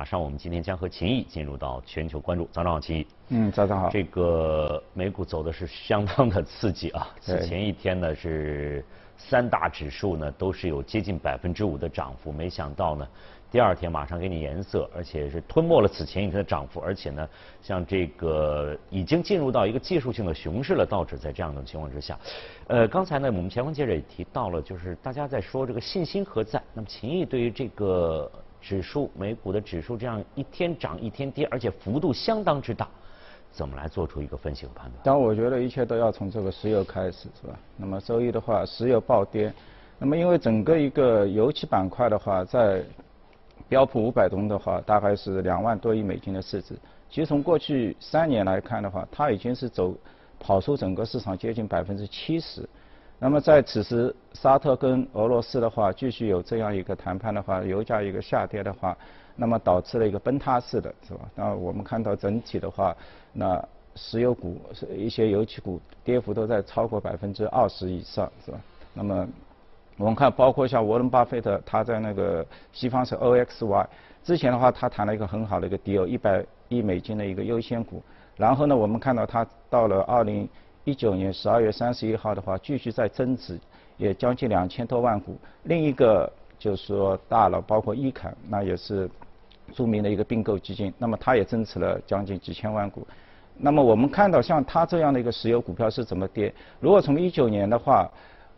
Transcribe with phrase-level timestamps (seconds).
[0.00, 2.48] 马上，我们今天将和秦毅进入到全球关注。
[2.52, 3.06] 早上好，秦毅。
[3.30, 3.88] 嗯，早上好。
[3.90, 7.08] 这个美股走的是相当的刺激啊！
[7.20, 8.84] 此前一天呢，是
[9.16, 13.08] 三大指数呢都是有接近百分之五的涨幅，没想到呢，
[13.50, 17.28] 第二天马上给你颜色，而且是吞没了此前一天的涨幅，而且呢，
[17.60, 20.86] 像这个已经进入到一个技术性的熊市了。
[20.86, 22.16] 道指在这样的情况之下，
[22.68, 26.62] 呃，刚才呢，我们前方记者也提到了，就是大家在说这个信心何在？
[26.72, 28.30] 那么秦毅对于这个。
[28.60, 32.88] 指数美股的指数这样一天涨一天跌，而且幅度相当之大，
[33.52, 35.00] 怎么来做出一个分析和判断？
[35.04, 37.58] 但我觉得一切都要从这个石油开始，是吧？
[37.76, 39.52] 那么周一的话，石油暴跌，
[39.98, 42.82] 那么因为整个一个油气板块的话，在
[43.68, 46.74] 标普五百中的话，大概是两万多亿美金的市值。
[47.10, 49.94] 其实从过去三年来看的话，它已经是走
[50.38, 52.68] 跑出整个市场接近百分之七十。
[53.20, 58.96] 那么在此时，沙特跟俄罗斯的话继续有这样一个谈判的话，油价一个下跌的话，
[59.34, 61.20] 那么导致了一个崩塌式的，是吧？
[61.34, 62.96] 那我们看到整体的话，
[63.32, 63.60] 那
[63.96, 64.60] 石油股、
[64.96, 68.60] 一些油气股跌幅都在超过百分之二十以上，是吧？
[68.94, 69.26] 那么
[69.96, 73.84] 我们看，包括像沃伦巴菲特，他在那个西方是 OXY，
[74.22, 78.00] 之前的话他谈了一个很好的一个 deal，一百亿美金的一个优先股，
[78.36, 80.48] 然后呢，我们看到他到了二零。
[80.88, 83.60] 一九年十二月三十一号的话，继续在增持，
[83.98, 85.36] 也将近两千多万股。
[85.64, 89.06] 另一个就是说大佬，包括伊坎，那也是
[89.74, 93.06] 著名的一个并购基金，那么它也增持了将近几千万股。
[93.58, 96.50] 那么我们看到像它这样的一个石油股票是怎么跌？
[96.80, 98.10] 如果从一九年的话，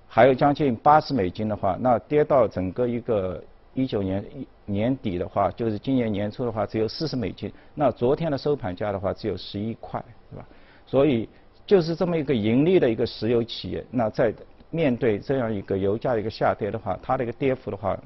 [0.06, 3.42] 还有将近八十美金的话，那跌到整个一个
[3.74, 4.24] 一九年
[4.66, 7.52] 年底的话，就是今年年初的话，只有四十美金。
[7.74, 10.46] 那昨天的收盘价的话，只有十一块，是吧？
[10.86, 11.28] 所以。
[11.70, 14.34] 就是这么一个盈利的一个石油企业，那在
[14.70, 17.96] 面对这样一个油价的一个下跌的话，它的一个跌幅的话，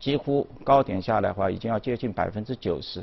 [0.00, 3.00] 几乎高点下来的话，已经要接近百分之九十，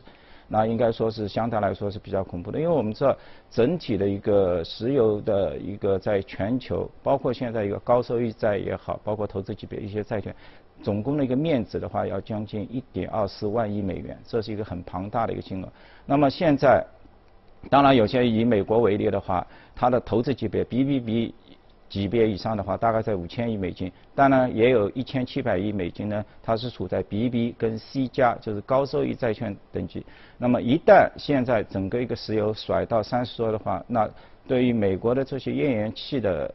[0.49, 2.59] 那应该说是相对来说是比较恐怖的。
[2.59, 3.15] 因为我们知道
[3.49, 10.35] 整体的一个石油的一个在全球，包括现在一个高收益债也好，包括投资级别一些债券，
[10.83, 15.69] 总共的一个面值的话，要将近一点二四万亿美元，这是一个很庞大的一个金额。
[16.05, 16.85] 那么现在。
[17.71, 19.45] 当然，有些以美国为例的话，
[19.77, 21.31] 它的投资级别 BBB
[21.87, 23.91] 级别以上的话，大概在五千亿美金。
[24.15, 30.03] 当然，也有一千七百亿美金呢，它是处在 BB 跟 C 加，就是高收益债券等级。
[30.37, 34.09] 那么，一旦现在整个一个石油甩到三十多的话，那
[34.47, 36.51] 对于美国的这些页岩气的。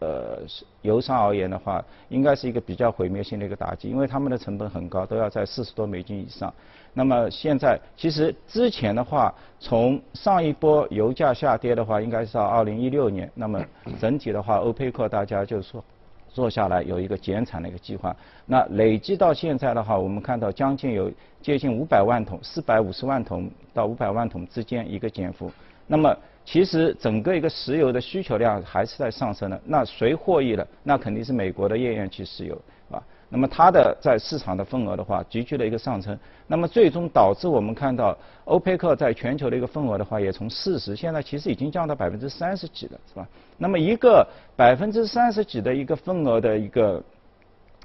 [0.00, 0.38] 呃，
[0.80, 6.52] 油商而言的话，应该是一个比较毁灭性的一个打击，因为他们的成本很高，都要在四十多美金以上。
[6.94, 13.30] 那么现在，其实之前的话，从上一波油价下跌的话， 应该是到二零一六年。
[13.34, 13.62] 那么
[14.00, 15.84] 整体的话，欧佩克大家就是说
[16.28, 18.16] 做下来有一个减产的一个计划。
[18.46, 21.12] 那累计到现在的话，我们看到将近有
[21.42, 25.52] 接近五百万桶，四百五十万桶到五百万桶之间一个减幅。
[25.90, 30.64] 那么其实整个一个石油的需求量还是在上升的，那谁获益了？
[30.84, 32.56] 那肯定是美国的页岩气石油，
[32.92, 43.26] 啊，那么它的在市场的份额的话，急剧的一个上升，那么最终导致我们看到欧佩克在全球的一个份额的话，也从四十现在其实已经降到百分之三十几了，是吧？
[43.58, 44.24] 那么一个
[44.54, 47.02] 百分之三十几的一个份额的一个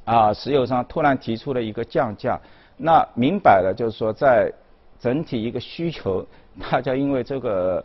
[0.03, 2.39] 啊石油商突然提出了一个降价，
[2.77, 4.53] 那明摆了就是说在
[4.99, 6.25] 整体一个需求，
[6.71, 7.83] 大家因为这个。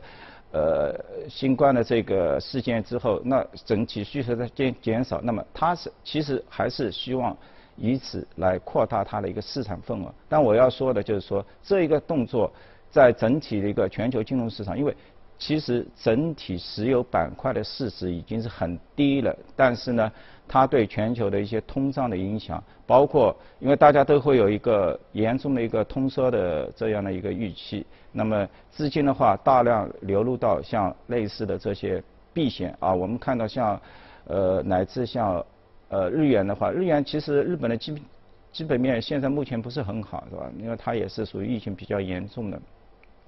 [0.52, 0.92] 呃，
[1.28, 7.36] 新冠的这个事件之后，那整体需求在减减少，那么它是其实还是希望
[7.76, 10.12] 以此来扩大它的一个市场份额。
[10.28, 12.52] 但我要说的就是说，这一个动作
[12.90, 14.92] 在整体的一个全球金融市场，因为
[15.38, 20.10] 其实整体石油板块的市值已经是很低了，但是呢。
[20.52, 32.02] 它对全球的一些通胀的影响，包括因为大家都会有一个严重的一个通缩的这样的一个预期，那么资金的话大量流入到像类似的这些
[32.34, 33.80] 避险啊，我们看到像
[34.26, 35.44] 呃乃至像
[35.88, 38.02] 呃日元的话，日元其实日本的基
[38.50, 40.50] 基本面现在目前不是很好，是吧？
[40.58, 42.60] 因为它也是属于疫情比较严重的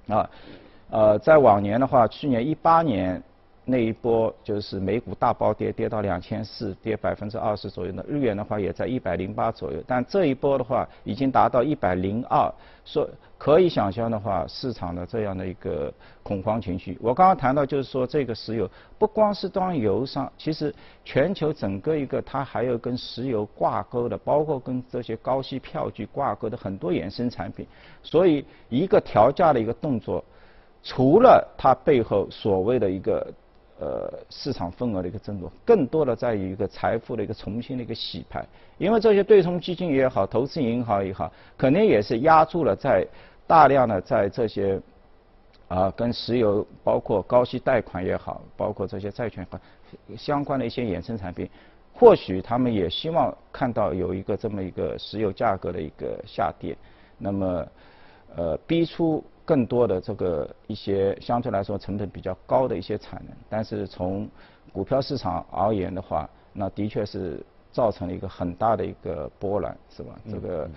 [0.09, 0.29] 啊，
[0.89, 3.23] 呃在往年的话，去年一八年。
[3.65, 8.03] 那一波就是美股大暴跌，跌到两千四，跌百分之二十左右的。
[8.05, 15.93] 日元的话也在一百零八左右，但这一波的话已经达到一百零二，说可以想象的话，市场的这样的一个
[16.23, 16.97] 恐慌情绪。
[17.01, 18.69] 我刚刚谈到就是说，这个石油
[18.99, 20.75] 不光是当油商，其实
[21.05, 27.65] 全球整个一个它还有跟石油挂钩的，包括跟这些高息票据挂钩的很多衍生产品。
[28.01, 30.21] 所以一个调价的一个动作，
[30.83, 33.25] 除了它背后所谓的一个。
[33.79, 38.45] 呃，市场份额的一个增多，更多的在于一个财富的一个重新的一个洗牌。
[38.77, 43.05] 因为这些对冲基金也好，投资银行也好，肯定也是压住了在
[43.47, 44.79] 大量的在这些
[45.67, 49.59] 啊跟石油包括高息贷款也好，包括这些债券和
[50.15, 51.49] 相关的一些衍生产品，
[51.93, 56.77] 或许他们也希望看到有一个这么一个石油价格的一个下跌，
[57.17, 57.67] 那么
[58.35, 64.29] 呃逼出更多的这个一些相对来说成本比较高的一些产能，但是从
[64.71, 70.19] 股票市场而言的话，那的确是造成了一个很大的一个波澜，是吧？
[70.29, 70.69] 这个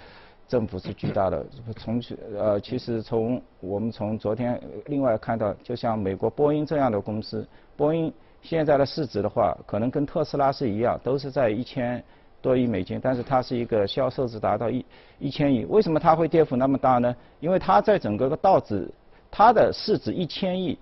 [0.49, 1.45] 政府是巨大的。
[1.77, 2.03] 从
[2.37, 7.47] 呃，其实从我们从昨天另外看到，就像美国波音这样的公司，
[7.77, 12.03] 波音现在的市值的话，可能跟特斯拉是一样，都是在一千
[12.41, 14.85] 多亿美金，但是它是一个销售值达到一
[15.19, 15.65] 一千亿。
[15.65, 17.15] 为什么它会跌幅那么大呢？
[17.41, 18.89] 因为它在整个个道指，
[19.31, 20.79] 它的市值一千亿，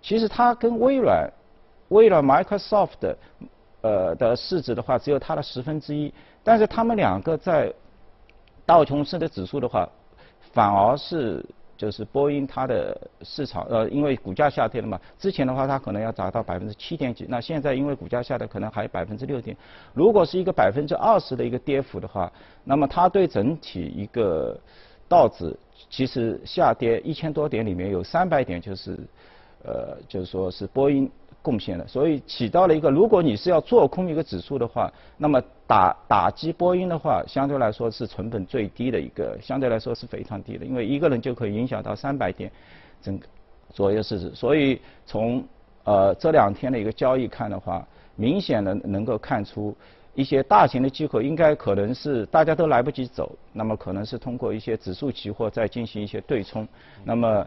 [0.00, 1.30] 其实它跟微软。
[1.90, 3.14] 微软 Microsoft
[3.80, 6.12] 呃的市值的话，只有它的十分之一，
[6.42, 7.72] 但是他们两个在
[8.64, 9.88] 道琼斯的指数的话，
[10.52, 11.44] 反而是
[11.76, 19.56] 就是波音它的市场呃，因为股价下跌了嘛，之前的话它可能要达到百分之七点几，那现在因为股价下跌，可能还有百分之六点。
[19.94, 22.32] 如果是一个百分之二十的一个跌幅的话，
[22.64, 24.58] 那么它对整体一个
[25.08, 25.54] 道指
[25.90, 28.98] 其实下跌一千多点里面有三百点就是
[29.64, 31.10] 呃，就是说是波音。
[31.46, 42.50] 贡献的，所以起到了一个，如果你是要做空一个指数的话，那么打打击波音的话，相对来说是成本最低的一个，相对来说是非常低的，因为一个人就可以影响到三百点
[43.00, 43.26] 整个
[43.70, 44.34] 左右市值。
[44.34, 45.44] 所以从
[45.84, 49.72] 呃这两天的一个交易看的话，明显的能够看出
[50.14, 56.66] 一些大型的机构应该可能是大家都来不及走，那么可能是通过一些指数期货再进行一些对冲，
[57.04, 57.46] 那么。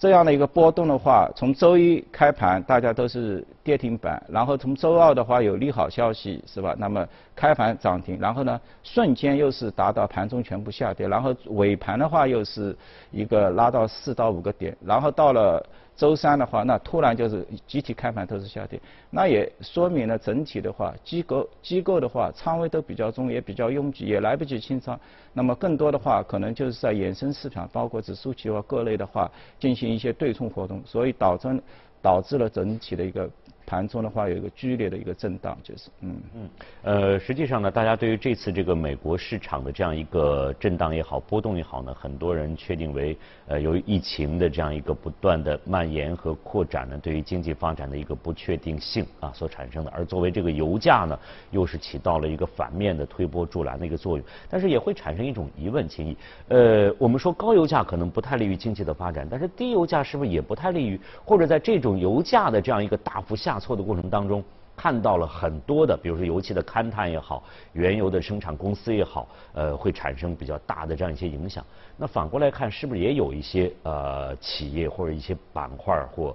[0.00, 6.74] 这样的一个波动的话，从周一开盘大家都是跌停板，然后从周二的话有利好消息是吧？
[6.78, 7.06] 那么
[7.36, 12.74] 开盘涨停，然后呢瞬间又是达到盘中全部下跌，然后尾盘的话又是
[13.10, 15.64] 一个拉到四到五个点，然后到了。
[16.00, 18.80] 周三的话，那突然就是集体开盘都是下跌，
[19.10, 24.98] 那也说明了整体的话，机构机构的话仓位都比较重，也比较拥挤，也来不及清仓。
[25.34, 31.62] 那么更多的话，可能就是在衍生市场，包括指数期货各类的话，进行一些对冲活动，所以导致
[32.00, 33.28] 导致了整体的一个。
[33.70, 36.48] 盘中的话有一个剧烈的一个震荡，就是嗯嗯
[36.82, 49.90] 呃，实际上呢，大家对于这次这个美国市场的这样一个震荡也好、波动也好呢，很多人确定为呃由于疫情的这样一个不断的蔓延和扩展呢，对于经济发展的一个不确定性啊所产生的。
[49.92, 51.16] 而作为这个油价呢，
[51.52, 54.26] 又是起到了一个反面的推波助澜的一个作用。
[54.48, 56.16] 但是也会产生一种疑问，秦毅，
[56.48, 60.98] 呃，我们说高油价可能不太利于经济的发展，但是低油价是不是也不太利于？
[61.24, 64.42] 或者在这种油价的这样一个大幅下错的过程当中，
[64.76, 71.62] 看到了很多的，比如说油气的勘探也好，原油的生产公司也好，呃，会产生比较大的这样一些影响。
[71.98, 76.34] 那反过来看，是不是也有一些呃企业或者一些板块或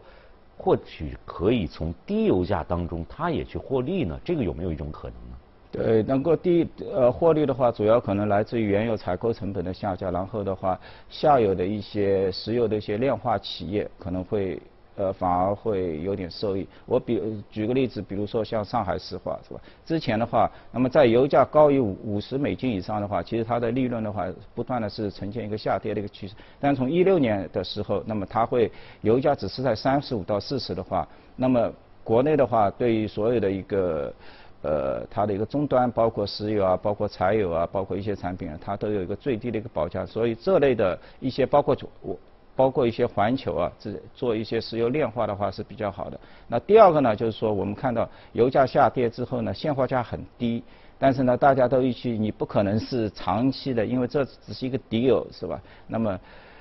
[0.56, 4.20] 或许可以从低油价当中，它也去获利呢？
[4.24, 5.38] 这个有没有一种可能呢？
[5.72, 10.80] 对，能够低呃获利的话，主要可能来自于原油采购成本的下降，然后的话，
[11.10, 14.62] 下游的一些石油的一些炼化企业可能会。
[14.98, 16.66] 呃，反而会有点受益。
[16.86, 17.22] 我比
[17.52, 19.60] 举个例子，比如说像上海石化，是吧？
[19.86, 26.34] 之前的话，那么在油价高于五五十美金以上的话，其实它的利润的话，不断的是呈现一个下跌的一个趋势。
[26.62, 28.72] 但从一六年的时候，那么它会
[29.02, 31.70] 油价只是在三十五到四十的话，那么
[32.02, 34.14] 国内的话，对于所有的一个
[34.62, 40.06] 呃它的一个终端，包括石油啊，包括柴油啊，包括一些产品啊，它都有一个最低的一个保价。
[40.06, 42.18] 所以这类的一些包括我。
[42.56, 46.20] 包括一些环球啊，这做一些石油炼化的话是比较好的。
[46.48, 50.64] 那第二个呢，就是说我们看到油价下跌之后呢，现货价很低，
[50.98, 55.60] 但是呢，大家都预期你不可能是长期的，因为这只是一个底油是吧？
[55.88, 56.20] 那么，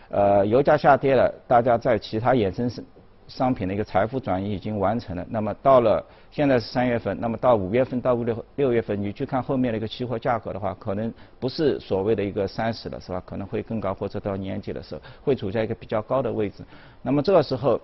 [0.09, 2.83] 呃，油价下跌了，大家在其他衍生是。
[3.26, 13.23] 商品的一个财富转移已经完成了，那么到了现在是三月份，那么到五月份到五六六月份，你去看后面的一个期货价格的话，可能不是所谓的一个三十了，是吧？
[13.25, 16.62] 可能会更高，或者到年底的时候会处在一个比较高的位置。
[17.02, 17.81] 那么这个时候，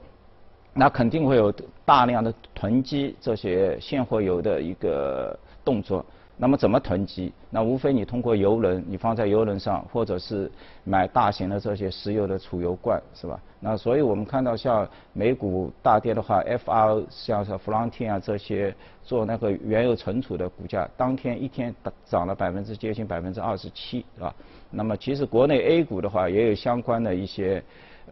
[0.75, 1.53] 那肯定会有
[1.85, 6.05] 大量的囤积这些现货油的一个动作。
[6.43, 7.31] 那么怎么囤积？
[7.51, 10.51] 那无非你通过油轮，你放在油轮上，或者是
[10.85, 13.39] 买大型的这些石油的储油罐，是吧？
[13.61, 21.75] 那所以我们看到像美股大跌的话，FR 像是弗朗天啊这些做那个原油存储的股价，当天一天
[22.07, 24.35] 涨了百分之接近百分之二十七，是吧？
[24.71, 27.63] 那么其实国内 A 股的话也有相关的一些。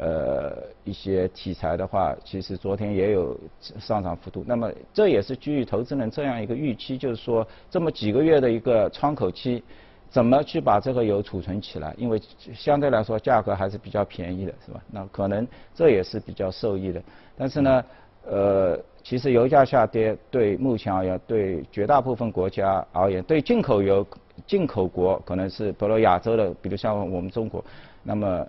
[0.00, 0.52] 呃，
[0.84, 3.36] 一些题材的话，其实昨天也有
[3.80, 4.44] 上涨幅度。
[4.46, 9.60] 那么这也是基于投资人这样一个预期，就是说这么几个月的一个窗口期，
[10.08, 11.92] 怎么去把这个油储存起来？
[11.98, 12.22] 因为
[12.54, 14.80] 相对来说价格还是比较便宜的，是吧？
[14.88, 17.02] 那可能这也是比较受益的。
[17.36, 17.84] 但是呢，
[18.24, 24.06] 呃，其实油价下跌对目前而言，对绝大部分国家而言，对进口油
[24.46, 27.64] 进口国可能是比如亚洲的，比如像我们中国，
[28.04, 28.46] 那么。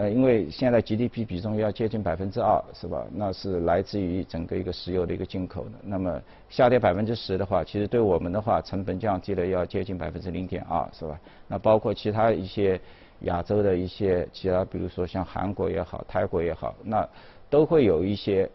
[0.00, 3.04] 呃，因为现在 GDP 比重要接近百分之二，是吧？
[3.12, 5.72] 那是来自于整个一个石油的一个进口的。
[5.82, 11.20] 那么下跌百分之十的话，其实对我们的话，成本降低了要接近百分之零点二，是吧？
[11.46, 12.80] 那包括其他一些
[13.24, 17.06] 亚洲的一些其他，比如说像韩国也好，泰国也好，那
[17.50, 18.48] 都会有一些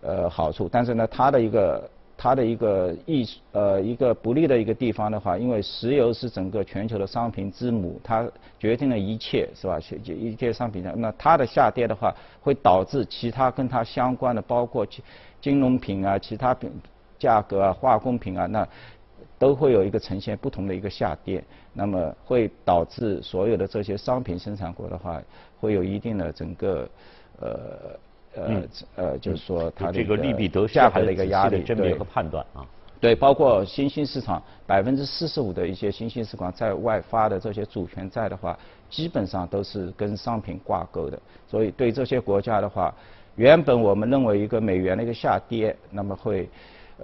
[0.00, 0.70] 呃好处。
[0.72, 1.86] 但是呢，它的一个。
[2.22, 8.24] 它的一个益呃一个不利的一个地方的话，因为石油是整个全球的商品之母，它
[8.60, 9.80] 决定了一切，是吧？
[10.04, 15.02] 一一切商品的，那它的下跌的话，会导致其他跟它相关的，包括金
[15.40, 16.70] 金融品啊、其他品
[17.18, 18.68] 价格啊、化工品啊，那
[19.36, 25.20] 都会有一个呈现不同的一个下跌，那么会导致所有的这些商品生产国的话，
[25.58, 26.88] 会有一定的整个
[27.40, 27.98] 呃。
[28.34, 28.62] 呃
[28.96, 32.64] 呃，就是说它的这个利弊得失还的一个压力，甄别和判断啊。
[33.00, 38.58] 对，包括新兴市场百分之四十五的一些新兴市场在外发的这些主权债的话，
[38.88, 41.18] 基本上都是跟商品挂钩的。
[41.48, 42.94] 所以对这些国家的话，
[43.36, 46.48] 原本我们认为一个美元的一个下跌，那么会。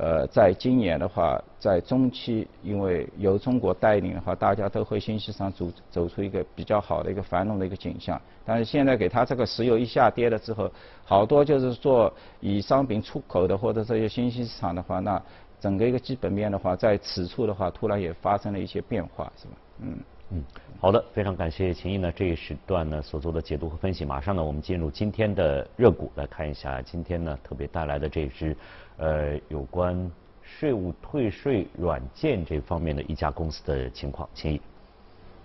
[0.00, 8.20] 呃，在今年的话，在中期，因为由中国带领的话，大家都会信息上走走出一个比较好的一个繁荣的一个景象。
[8.44, 10.70] 但是现在给它这个石油一下跌了之后，
[11.04, 15.20] 好多就是做以商品出口的或者这些新兴市场的话，那
[15.58, 19.52] 整个一个基本面的话，在此处的话，突然也发生了一些变化，是吧？
[19.80, 19.98] 嗯
[20.30, 20.44] 嗯，
[20.78, 24.04] 好的，非常感谢秦毅呢这一时段呢所做的解读和分析。
[24.04, 28.56] 马上呢，我们进入今天的热股，来看一下今天呢特别带来的这支。
[28.98, 30.10] 呃，有关
[30.42, 34.60] 税务退税软件这方面的一家公司的情况，请议。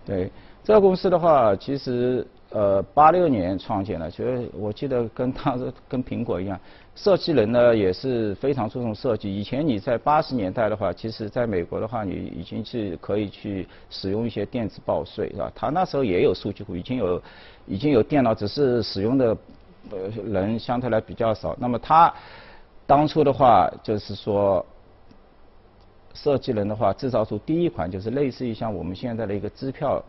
[0.05, 0.31] 对，
[0.63, 5.55] 这个公司的话，其实呃，八六年创建的，其实我记得跟它
[5.87, 6.59] 跟苹果一样，
[6.95, 9.33] 设计人呢也是非常注重设计。
[9.33, 15.51] 以前你在八十年代的话，其实在美国的话，你已经是可以去使用一些电子报税，是吧？
[15.53, 17.21] 他那时候也有数据库，已经有
[17.67, 19.37] 已经有电脑，只是使用的
[19.91, 21.55] 呃人相对来比较少。
[21.59, 22.11] 那么他。
[22.85, 24.63] 当初的话，就是说，
[26.13, 30.03] 设计人的话制造出第一款就是类似于像我们现在的一个支票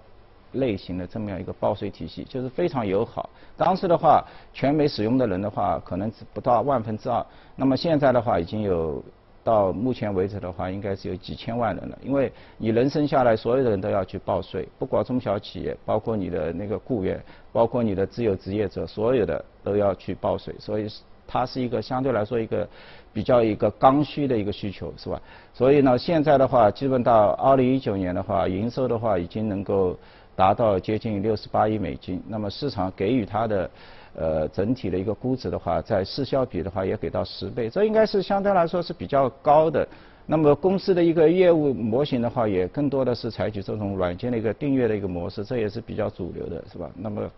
[0.53, 3.31] 类型的这么样一个报税体系，就是非常友好。
[3.57, 7.25] 当时的话，全美使用的人的话可能只不到万分之二。
[7.55, 9.03] 那么现在的话，已经有
[9.45, 11.99] 到目前为止的话，应该是有几千万人了。
[12.03, 20.53] 因为你人生下来，所有的人都要去报税，不管中小企业，包括你的那个雇员，包括你的自由职业者，所有的都要去报税。
[20.59, 20.89] 所以。
[21.27, 22.69] 它是一个相对来说一个
[23.13, 25.21] 比较一个刚需的一个需求，是吧？
[25.53, 29.97] 所以呢，现在的话，基本到二零一九年的话，营收的话已经能够
[30.35, 32.23] 达到接近六十八亿美金。
[32.29, 33.71] 那么市场给予它的
[34.17, 39.87] 呃整体的一个估值的话，在市销比的话也给到十倍，这应该是相对来说是比较高的。
[40.27, 46.91] 那么公司的一个业务模型的话，也更多的是采取这种软件的一个订阅的一个模式，这也是比较主流的，是吧？
[46.97, 47.31] 那么。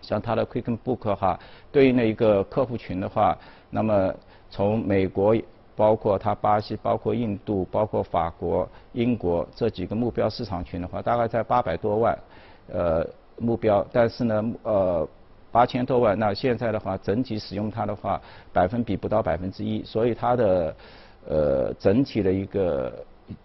[0.00, 1.38] 像它的 QuickBook 哈，
[1.70, 3.36] 对应的一个客户群的话，
[3.70, 4.14] 那么
[4.50, 5.36] 从美国，
[5.76, 12.18] 包括它巴西，包括印度，包括法国、英国这几个目标市场群的话，大概在八百多万，
[12.72, 13.06] 呃
[13.38, 15.08] 目标，但是呢，呃
[15.52, 18.20] 八千多万，那现在的话，整体使用它的话，
[18.52, 20.76] 百分比不到百分之一，所以它的
[21.28, 22.92] 呃整体的一个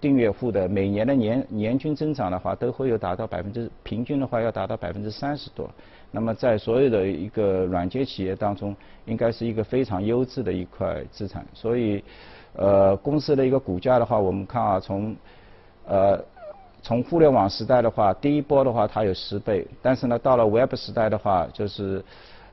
[0.02, 5.70] 订阅户的每年的年年均增长的话，都会有达到百分之平均的话要达到百分之三十多。
[6.14, 8.74] 那么在所有的一个软件企业当中，
[9.06, 11.44] 应该是一个非常优质的一块资产。
[11.54, 12.02] 所以，
[12.56, 15.16] 呃，公司的一个股价的话，我们看啊，从
[15.86, 16.24] 呃
[16.82, 22.06] 从互联网时代的话，第一波的话它有十倍，但是呢，到了 Web 时代的话，就是。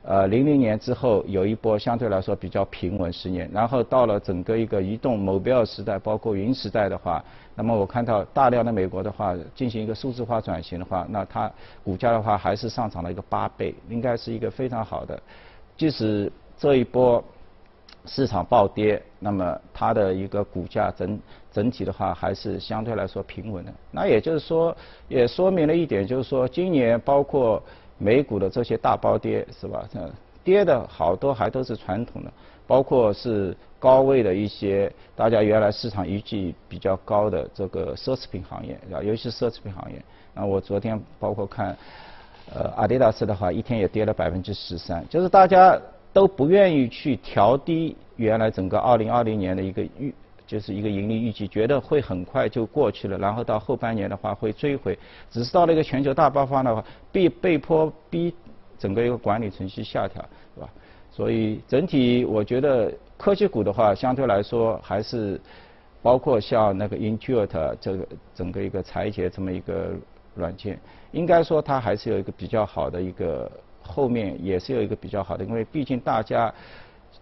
[0.03, 11.51] 呃，零零年之后有一波相对来说比较平稳十年，然后到了整个一个移动 mobile 时代，包括云时代的话，那么我看到大量的美国的话进行一个数字化转型的话，那它
[11.83, 15.21] 股价的话还是上涨了一个八倍，应该是一个非常好的。
[15.77, 17.23] 即使这一波
[18.07, 21.19] 市场暴跌，那么它的一个股价整
[21.51, 23.71] 整体的话还是相对来说平稳的。
[23.91, 24.75] 那也就是说，
[25.07, 27.61] 也说明了一点，就是说今年包括。
[28.01, 29.87] 美股的这些大暴跌是吧？
[30.43, 32.31] 跌的好多还都是传统的，
[32.65, 40.01] 包括是高位的一些大家原来市场预计比较高的这个奢侈品行业，啊，尤其是奢侈品行业。
[40.33, 41.77] 那我昨天包括看，
[42.55, 45.79] 呃，阿迪达斯的话，一天也跌了百分之十三，就是大家
[46.11, 50.11] 都不愿意去调低原来整个二零二零年的一个预。
[50.51, 58.35] 就是一个盈利预计，觉得会很快就过去了，然后到后半年的话会追回，只是到了一个全球大爆发的话，被被迫逼
[58.77, 60.21] 整个一个管理程序下调，
[60.53, 60.69] 是吧？
[61.09, 65.39] 所以整体我觉得科技股的话，相对来说还是
[66.01, 68.05] 包括像那个 Intuit 这个
[68.35, 69.93] 整个一个裁剪这么一个
[70.35, 70.77] 软件，
[71.13, 73.49] 应该说它还是有一个比较好的一个
[73.81, 76.53] 后面也是有一个比较好的，因为毕竟大家。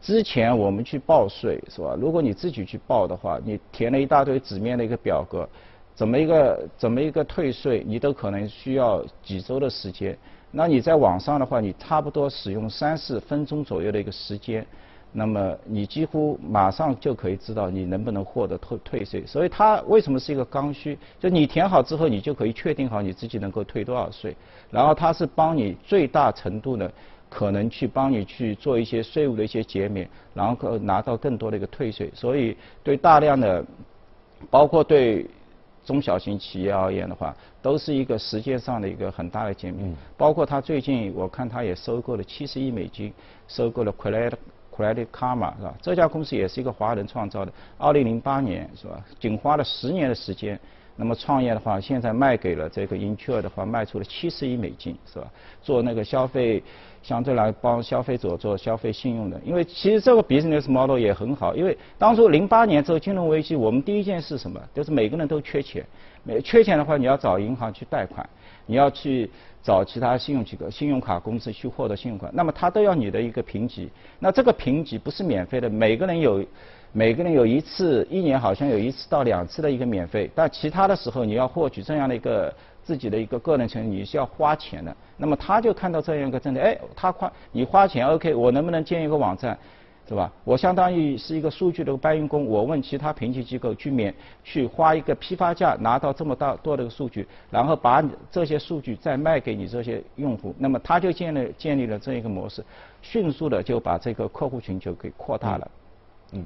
[0.01, 1.95] 之前我们去报税是吧？
[1.99, 5.47] 如果你自己去报的话，你填了一大堆纸面的一个表格，
[5.93, 10.17] 怎么一个怎么一个退税，你都可能需要几周的时间。
[10.51, 14.65] 那你在网上的话，你差不多使用三四分钟左右的一个时间，
[15.11, 19.25] 那么你几乎马上就可以知道你能不能获得退退税。
[19.25, 20.97] 所以它为什么是一个刚需？
[21.19, 24.35] 就你填好之后，你就可以确定好你自己能够退多少税。
[24.71, 26.89] 然后它是帮你最大程度的。
[27.29, 33.63] 可能去帮你去做一些税务的一些减免，然后拿到更多的一个退税，所以对大量的，
[34.49, 35.27] 包括对
[35.85, 39.95] 中小型企业而言的话，都是一个时间上的一个很大的减免。
[40.17, 43.13] 包括他最近我看他也收购了七十亿美金，
[43.47, 44.33] 收购了 Credit
[44.75, 45.75] Credit Karma 是吧？
[45.81, 49.03] 这家公司也是一个华人创造的，二零零八年是吧？
[49.19, 50.59] 仅花了十年的时间。
[50.99, 55.25] 那么创业的话，现在卖给了这个 Intuit 的话，卖出了七十亿美金，是吧？
[55.61, 56.61] 做那个消费，
[57.01, 59.39] 相对来帮消费者做消费信用的。
[59.45, 64.59] 因为其实这个 business model 也很好，因为当初零八年这个金融危机，我们第一件事什么？
[64.73, 65.85] 就是每个人都缺钱，
[66.25, 68.29] 每缺钱的话，你要找银行去贷款，
[68.65, 69.31] 你要去
[69.63, 73.89] 找其他信用机构、信用卡公司去获得信用卡，那么他都要你的一个评级。
[74.19, 76.45] 那这个评级不是免费的，每个人有。
[76.91, 82.51] 每个人有一次，一年好像有一次到两次的一个免费，但其他的时候你要获取这样的一个
[82.83, 84.95] 自己的一个个人权，你是要花钱的。
[85.15, 89.55] 那么他就看到这样一个政策，哎，他花你花钱，OK，我能不能建一个网站，
[90.07, 90.31] 是吧？
[90.43, 94.11] 我相当于是一个数据的搬运工，我问其他评级机构去免
[94.43, 102.65] 去花一个批发价拿到这么大多的个数据，然后把这些数据再卖给你这些用户，那么他就建立建立了这一个模式，
[103.03, 105.69] 迅速的就把这个客户群就给扩大了。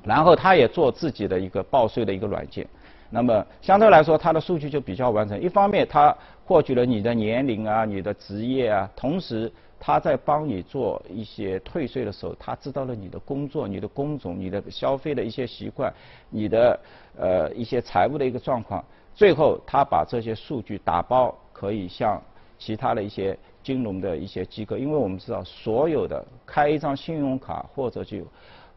[0.04, 2.66] 然后他也做自己的一个报税的一个软件，
[3.10, 5.40] 那么相对来说，它的数据就比较完整。
[5.42, 15.94] 一方面，他获取了你的年龄啊、你的职业啊，同时他在帮你做一些退税的时候，他知道了你的工作、你的工种、你的消费的一些习惯、
[16.30, 16.80] 你的
[17.18, 18.84] 呃一些财务的一个状况。
[19.14, 22.22] 最后，他把这些数据打包，可以向
[22.58, 28.26] 其他的一些金融的一些机构，因为我们知道，所有的开一张信用卡或者就。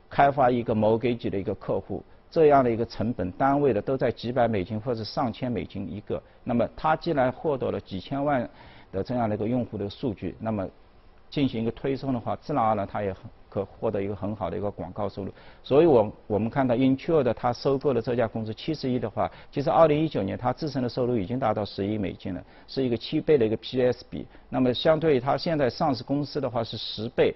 [0.08, 6.22] 开发一个 mortgage 的一个客户，这样的一个成本单位的都在几百美金或者上千美金一个。
[6.44, 8.48] 那么他既然获得了几千万
[8.92, 10.68] 的这样的一个用户的数据，那么
[11.28, 15.32] 进行一个推送的话，自然而然他也很可获得一个很好的一个广告收入。
[15.62, 24.24] 所以我我们看到 Intuit 它收购了这家公司七十亿的话，其实二零一九年它自身的收入已经达到十亿美金了，是一个七倍的一个 PS 比。
[24.48, 27.34] 那么相对于它现在上市公司的话是十倍。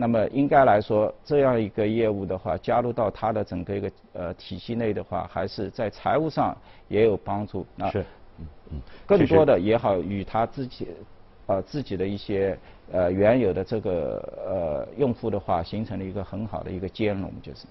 [0.00, 6.56] 那么应该来说，这样一个业务的话，加入到它的整个一个呃体系内的话，还是在财务上
[6.86, 7.66] 也有帮助。
[7.90, 8.00] 是，
[8.38, 10.86] 嗯嗯，更多的也好，与他自己
[11.46, 12.56] 呃自己的一些
[12.92, 17.66] 呃原有的这个呃用户的话，形成了一个很好的一个兼容，就是。